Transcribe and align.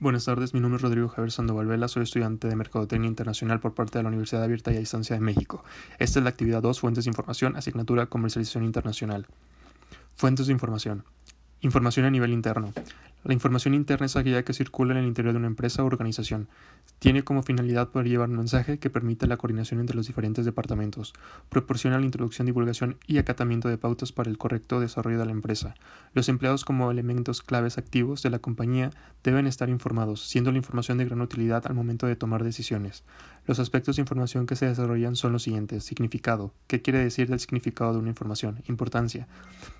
Buenas 0.00 0.24
tardes, 0.24 0.52
mi 0.54 0.60
nombre 0.60 0.76
es 0.76 0.82
Rodrigo 0.82 1.08
Javier 1.08 1.30
Sandoval 1.30 1.66
Vela, 1.66 1.86
soy 1.86 2.02
estudiante 2.02 2.48
de 2.48 2.56
Mercadotecnia 2.56 3.06
Internacional 3.06 3.60
por 3.60 3.74
parte 3.74 3.96
de 3.96 4.02
la 4.02 4.08
Universidad 4.08 4.42
Abierta 4.42 4.72
y 4.72 4.76
a 4.76 4.80
Distancia 4.80 5.14
de 5.14 5.20
México. 5.20 5.62
Esta 6.00 6.18
es 6.18 6.24
la 6.24 6.30
actividad 6.30 6.60
2, 6.62 6.80
Fuentes 6.80 7.04
de 7.04 7.10
Información, 7.10 7.56
asignatura 7.56 8.06
Comercialización 8.06 8.64
Internacional. 8.64 9.28
Fuentes 10.16 10.48
de 10.48 10.52
información. 10.52 11.04
Información 11.64 12.04
a 12.04 12.10
nivel 12.10 12.30
interno. 12.34 12.74
La 13.24 13.32
información 13.32 13.72
interna 13.72 14.04
es 14.04 14.16
aquella 14.16 14.44
que 14.44 14.52
circula 14.52 14.92
en 14.92 14.98
el 14.98 15.06
interior 15.06 15.32
de 15.32 15.38
una 15.38 15.46
empresa 15.46 15.82
o 15.82 15.86
organización. 15.86 16.46
Tiene 16.98 17.24
como 17.24 17.42
finalidad 17.42 17.88
poder 17.88 18.06
llevar 18.06 18.28
un 18.28 18.36
mensaje 18.36 18.78
que 18.78 18.90
permite 18.90 19.26
la 19.26 19.38
coordinación 19.38 19.80
entre 19.80 19.96
los 19.96 20.06
diferentes 20.06 20.44
departamentos. 20.44 21.14
Proporciona 21.48 21.98
la 21.98 22.04
introducción, 22.04 22.44
divulgación 22.44 22.98
y 23.06 23.16
acatamiento 23.16 23.70
de 23.70 23.78
pautas 23.78 24.12
para 24.12 24.28
el 24.28 24.36
correcto 24.36 24.78
desarrollo 24.78 25.18
de 25.18 25.24
la 25.24 25.32
empresa. 25.32 25.74
Los 26.12 26.28
empleados 26.28 26.66
como 26.66 26.90
elementos 26.90 27.40
claves 27.40 27.78
activos 27.78 28.22
de 28.22 28.28
la 28.28 28.40
compañía 28.40 28.90
deben 29.22 29.46
estar 29.46 29.70
informados, 29.70 30.20
siendo 30.20 30.52
la 30.52 30.58
información 30.58 30.98
de 30.98 31.06
gran 31.06 31.22
utilidad 31.22 31.66
al 31.66 31.72
momento 31.72 32.06
de 32.06 32.16
tomar 32.16 32.44
decisiones. 32.44 33.04
Los 33.46 33.58
aspectos 33.58 33.96
de 33.96 34.02
información 34.02 34.44
que 34.44 34.56
se 34.56 34.66
desarrollan 34.66 35.16
son 35.16 35.32
los 35.32 35.44
siguientes. 35.44 35.84
Significado. 35.84 36.52
¿Qué 36.66 36.82
quiere 36.82 36.98
decir 36.98 37.30
del 37.30 37.40
significado 37.40 37.94
de 37.94 38.00
una 38.00 38.10
información? 38.10 38.62
Importancia. 38.68 39.28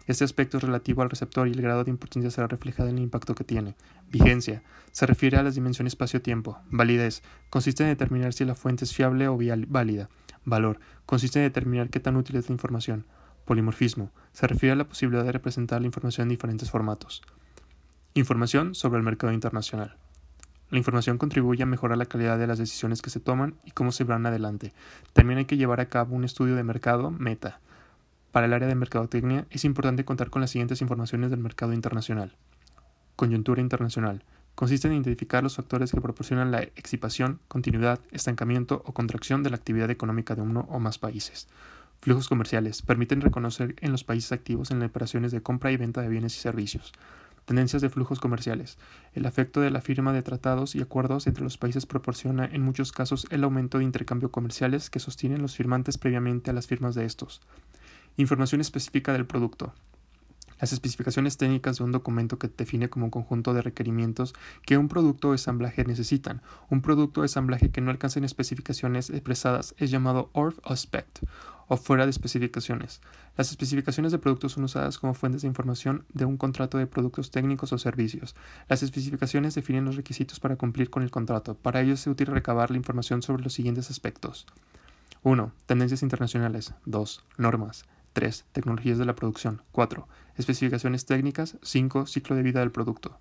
Este 0.06 0.24
aspecto 0.24 0.58
es 0.58 0.62
relativo 0.62 1.02
al 1.02 1.08
receptor 1.08 1.48
y 1.48 1.52
el 1.52 1.62
grado 1.62 1.84
de 1.84 1.90
importancia 1.90 2.30
será 2.30 2.46
reflejado 2.46 2.90
en 2.90 2.98
el 2.98 3.04
impacto 3.04 3.34
que 3.34 3.44
tiene. 3.44 3.74
Vigencia. 4.10 4.62
Se 4.92 5.06
refiere 5.06 5.38
a 5.38 5.42
las 5.42 5.54
dimensiones 5.54 5.94
espacio-tiempo. 5.94 6.58
Validez. 6.70 7.22
Consiste 7.48 7.84
en 7.84 7.88
determinar 7.88 8.34
si 8.34 8.44
la 8.44 8.54
fuente 8.54 8.84
es 8.84 8.94
fiable 8.94 9.28
o 9.28 9.38
válida. 9.68 10.10
Valor. 10.44 10.78
Consiste 11.06 11.38
en 11.38 11.46
determinar 11.46 11.88
qué 11.88 12.00
tan 12.00 12.16
útil 12.16 12.36
es 12.36 12.48
la 12.48 12.52
información. 12.52 13.06
Polimorfismo. 13.46 14.10
Se 14.32 14.46
refiere 14.46 14.74
a 14.74 14.77
la 14.77 14.88
posibilidad 14.88 15.24
de 15.24 15.32
representar 15.32 15.80
la 15.80 15.86
información 15.86 16.27
en 16.27 16.30
diferentes 16.30 16.70
formatos. 16.70 17.22
Información 18.12 18.74
sobre 18.74 18.98
el 18.98 19.05
mercado 19.05 19.32
internacional. 19.32 19.96
La 20.70 20.78
información 20.78 21.18
contribuye 21.18 21.62
a 21.62 21.66
mejorar 21.66 21.96
la 21.96 22.06
calidad 22.06 22.38
de 22.38 22.46
las 22.46 22.58
decisiones 22.58 23.00
que 23.00 23.11
se 23.11 23.20
toman 23.20 23.55
y 23.64 23.70
cómo 23.70 23.92
se 23.92 24.05
van 24.05 24.27
adelante. 24.27 24.72
También 25.12 25.39
hay 25.39 25.44
que 25.46 25.56
llevar 25.56 25.80
a 25.80 25.89
cabo 25.89 26.14
un 26.14 26.24
estudio 26.24 26.56
de 26.56 26.64
mercado, 26.64 27.11
meta. 27.11 27.61
Para 28.34 28.46
el 28.46 28.52
área 28.52 28.66
de 28.66 28.74
mercadotecnia 28.74 29.46
es 29.50 29.64
importante 29.64 30.04
contar 30.04 30.28
con 30.28 30.40
las 30.40 30.50
siguientes 30.50 30.82
informaciones 30.82 31.30
del 31.30 31.38
mercado 31.38 31.72
internacional. 31.72 32.34
Coyuntura 33.14 33.60
internacional. 33.60 34.24
Consiste 34.56 34.88
en 34.88 34.94
identificar 34.94 35.44
los 35.44 35.54
factores 35.54 35.92
que 35.92 36.00
proporcionan 36.00 36.50
la 36.50 36.64
excipación, 36.64 37.38
continuidad, 37.46 38.00
estancamiento 38.10 38.82
o 38.86 38.92
contracción 38.92 39.44
de 39.44 39.50
la 39.50 39.56
actividad 39.56 39.88
económica 39.88 40.34
de 40.34 40.42
uno 40.42 40.66
o 40.68 40.80
más 40.80 40.98
países. 40.98 41.46
Flujos 42.00 42.28
comerciales. 42.28 42.82
Permiten 42.82 43.20
reconocer 43.20 43.77
en 43.80 43.92
los 43.92 44.02
países 44.02 44.32
activos 44.32 44.72
en 44.72 44.80
las 44.80 44.88
operaciones 44.88 45.30
de 45.30 45.40
compra 45.40 45.70
y 45.70 45.77
venta 45.77 46.02
de 46.02 46.08
bienes 46.08 46.36
y 46.36 46.40
servicios. 46.40 46.92
Tendencias 47.44 47.82
de 47.82 47.88
flujos 47.88 48.18
comerciales. 48.18 48.78
El 49.12 49.27
efecto 49.27 49.60
de 49.60 49.70
la 49.70 49.80
firma 49.80 50.12
de 50.12 50.22
tratados 50.24 50.74
y 50.74 50.82
acuerdos 50.82 51.28
entre 51.28 51.44
los 51.44 51.56
países 51.56 51.86
proporciona 51.86 52.46
en 52.46 52.62
muchos 52.62 52.90
casos 52.90 53.28
el 53.30 53.44
aumento 53.44 53.78
de 53.78 53.84
intercambio 53.84 54.32
comerciales 54.32 54.90
que 54.90 54.98
sostienen 54.98 55.40
los 55.40 55.55
firmantes 55.55 55.98
previamente 55.98 56.50
a 56.50 56.55
las 56.55 56.66
firmas 56.66 56.96
de 56.96 57.05
estos. 57.05 57.40
Información 58.17 58.61
específica 58.61 59.12
del 59.12 59.27
producto. 59.27 59.75
Las 60.61 60.73
especificaciones 60.73 61.37
técnicas 61.37 61.79
de 61.79 61.84
un 61.84 61.91
documento 61.91 62.39
que 62.39 62.47
define 62.47 62.89
como 62.89 63.07
un 63.07 63.11
conjunto 63.11 63.55
de 63.55 63.61
requerimientos 63.61 64.34
que 64.65 64.79
un 64.79 64.87
producto 64.87 65.31
o 65.31 65.33
ensamblaje 65.33 65.84
necesitan. 65.84 66.41
Un 66.70 66.81
producto 66.81 67.20
o 67.23 67.25
ensamblaje 67.25 67.70
que 67.70 67.81
no 67.81 67.91
alcance 67.91 68.20
en 68.20 68.25
especificaciones 68.25 69.11
expresadas 69.11 69.75
es 69.79 69.91
llamado 69.91 70.31
ORF 70.33 70.61
o 70.62 70.77
SPEC 70.77 71.07
o 71.67 71.77
fuera 71.77 72.05
de 72.05 72.11
especificaciones. 72.11 73.01
Las 73.37 73.51
especificaciones 73.51 74.12
de 74.12 74.19
productos 74.19 74.53
son 74.53 74.62
usadas 74.62 74.98
como 74.98 75.15
fuentes 75.15 75.42
de 75.42 75.48
información 75.48 76.05
de 76.12 76.25
un 76.25 76.37
contrato 76.37 76.79
de 76.79 76.87
productos 76.87 77.33
técnicos 77.33 77.73
o 77.73 77.79
servicios. 77.79 78.37
Las 78.69 78.85
especificaciones 78.85 79.57
definen 79.57 79.85
los 79.85 79.97
requisitos 79.97 80.39
para 80.39 80.55
cumplir 80.55 80.89
con 80.89 81.03
el 81.03 81.11
contrato. 81.11 81.57
Para 81.57 81.81
ello 81.81 81.95
es 81.95 82.07
útil 82.07 82.29
recabar 82.29 82.70
la 82.70 82.77
información 82.77 83.23
sobre 83.23 83.42
los 83.42 83.55
siguientes 83.55 83.91
aspectos. 83.91 84.47
1. 85.25 85.53
Tendencias 85.67 86.05
internacionales. 86.05 86.74
2. 86.85 87.24
Normas. 87.39 87.86
3. 88.14 88.47
Tecnologías 88.52 88.97
de 88.97 89.05
la 89.05 89.14
producción. 89.14 89.61
4. 89.73 90.08
Especificaciones 90.39 91.05
técnicas. 91.05 91.58
5. 91.63 92.07
Ciclo 92.07 92.35
de 92.35 92.42
vida 92.42 92.61
del 92.61 92.70
producto. 92.70 93.19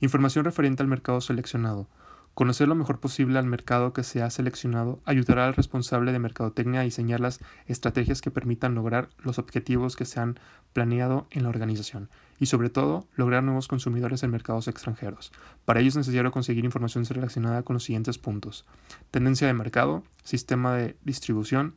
Información 0.00 0.46
referente 0.46 0.82
al 0.82 0.88
mercado 0.88 1.20
seleccionado. 1.20 1.86
Conocer 2.34 2.66
lo 2.66 2.74
mejor 2.74 2.98
posible 2.98 3.38
al 3.38 3.44
mercado 3.44 3.92
que 3.92 4.02
se 4.02 4.22
ha 4.22 4.30
seleccionado 4.30 5.00
ayudará 5.04 5.44
al 5.44 5.54
responsable 5.54 6.12
de 6.12 6.18
mercadotecnia 6.18 6.80
a 6.80 6.84
diseñar 6.84 7.20
las 7.20 7.40
estrategias 7.66 8.22
que 8.22 8.30
permitan 8.30 8.74
lograr 8.74 9.10
los 9.18 9.38
objetivos 9.38 9.96
que 9.96 10.06
se 10.06 10.18
han 10.18 10.40
planeado 10.72 11.26
en 11.30 11.42
la 11.42 11.50
organización 11.50 12.08
y 12.40 12.46
sobre 12.46 12.70
todo 12.70 13.06
lograr 13.16 13.44
nuevos 13.44 13.68
consumidores 13.68 14.22
en 14.22 14.30
mercados 14.30 14.66
extranjeros. 14.66 15.30
Para 15.66 15.80
ello 15.80 15.90
es 15.90 15.96
necesario 15.96 16.32
conseguir 16.32 16.64
información 16.64 17.04
relacionada 17.04 17.64
con 17.64 17.74
los 17.74 17.84
siguientes 17.84 18.16
puntos. 18.16 18.64
Tendencia 19.10 19.46
de 19.46 19.52
mercado, 19.52 20.02
sistema 20.24 20.74
de 20.74 20.96
distribución, 21.04 21.74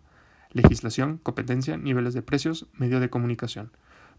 legislación, 0.55 1.19
competencia, 1.21 1.77
niveles 1.77 2.13
de 2.13 2.21
precios, 2.21 2.65
medio 2.73 2.99
de 2.99 3.09
comunicación. 3.09 3.71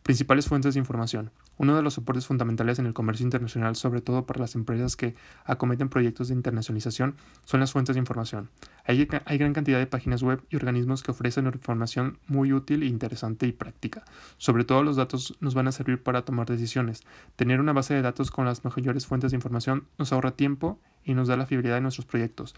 Principales 0.03 0.47
fuentes 0.47 0.75
de 0.75 0.81
información. 0.81 1.33
Uno 1.57 1.75
de 1.75 1.83
los 1.83 1.95
soportes 1.95 2.27
fundamentales 2.27 2.79
en 2.79 2.87
el 2.87 2.93
comercio 2.93 3.25
internacional, 3.25 3.75
sobre 3.75 4.03
todo 4.03 4.27
para 4.27 4.39
las 4.39 4.55
empresas 4.55 4.95
que 4.95 5.17
acometen 5.45 5.89
proyectos 5.89 6.29
de 6.29 6.35
internacionalización, 6.35 7.17
son 7.45 7.61
las 7.61 7.73
fuentes 7.73 7.97
de 7.97 8.01
información. 8.01 8.51
Hay, 8.85 9.09
hay, 9.25 9.39
gran 9.39 9.55
cantidad 9.55 9.79
de 9.79 9.87
páginas 9.87 10.23
web 10.23 10.43
y 10.51 10.57
organismos 10.57 11.03
que 11.03 11.11
ofrecen 11.11 11.47
información 11.47 12.19
muy 12.29 12.53
útil, 12.53 12.85
interesante 12.85 13.47
y 13.47 13.53
práctica. 13.53 14.05
Sobre 14.37 14.65
todo 14.65 14.85
los 14.85 14.97
datos 14.97 15.37
nos 15.41 15.55
van 15.55 15.67
a 15.67 15.73
servir 15.73 16.01
para 16.03 16.25
tomar 16.25 16.47
decisiones. 16.47 17.03
Tener 17.35 17.59
una 17.59 17.73
base 17.73 17.95
de 17.95 18.03
datos 18.03 18.31
con 18.31 18.45
las 18.45 18.65
mejores 18.65 19.07
fuentes 19.07 19.33
de 19.33 19.39
información 19.39 19.89
nos 19.99 20.13
ahorra 20.13 20.37
tiempo 20.37 20.79
y 21.03 21.15
nos 21.15 21.29
da 21.29 21.37
la 21.37 21.47
fiabilidad 21.47 21.77
de 21.77 21.81
nuestros 21.81 22.07
proyectos. 22.07 22.55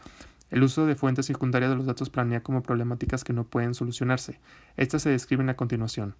El 0.50 0.62
uso 0.62 0.86
de 0.86 0.94
fuentes 0.94 1.26
secundarias 1.26 1.70
de 1.70 1.76
los 1.76 1.86
datos 1.86 2.10
planea 2.10 2.42
como 2.42 2.62
problemáticas 2.62 3.24
que 3.24 3.32
no 3.32 3.44
pueden 3.44 3.74
solucionarse. 3.74 4.40
Estas 4.76 5.02
se 5.02 5.10
describen 5.10 5.50
a 5.50 5.56
continuación. 5.56 6.14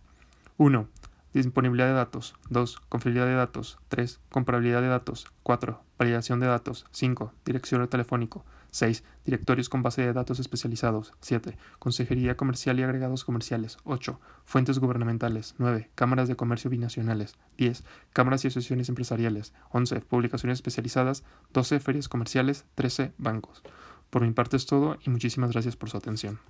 1. 0.59 0.89
Disponibilidad 1.33 1.87
de 1.87 1.95
datos. 1.95 2.35
2. 2.51 2.81
Confiabilidad 2.89 3.27
de 3.27 3.35
datos. 3.35 3.79
3. 3.89 4.21
Comparabilidad 4.31 4.83
de 4.83 4.89
datos. 4.89 5.27
4. 5.43 5.81
Validación 5.99 6.41
de 6.41 6.47
datos. 6.47 6.87
5. 6.91 7.33
Dirección 7.45 7.87
telefónico. 7.89 8.45
6. 8.71 9.05
Directorios 9.25 9.69
con 9.69 9.83
base 9.83 10.03
de 10.03 10.13
datos 10.13 10.41
especializados. 10.41 11.13
7. 11.21 11.57
Consejería 11.79 12.37
comercial 12.37 12.79
y 12.79 12.83
agregados 12.83 13.25
comerciales. 13.25 13.79
8. 13.85 14.21
Fuentes 14.45 14.79
gubernamentales. 14.79 15.55
9. 15.59 15.91
Cámaras 15.95 16.29
de 16.29 16.37
comercio 16.37 16.71
binacionales. 16.71 17.37
10. 17.57 17.85
Cámaras 18.13 18.45
y 18.45 18.49
asociaciones 18.49 18.89
empresariales. 18.89 19.55
11. 19.71 20.01
Publicaciones 20.01 20.59
especializadas. 20.59 21.25
12. 21.53 21.81
Ferias 21.81 22.09
comerciales. 22.09 22.65
13. 22.75 23.13
Bancos. 23.19 23.63
Por 24.11 24.23
mi 24.23 24.33
parte 24.33 24.57
es 24.57 24.67
todo 24.67 24.99
y 25.05 25.11
muchísimas 25.11 25.53
gracias 25.53 25.77
por 25.77 25.91
su 25.91 25.97
atención. 25.97 26.41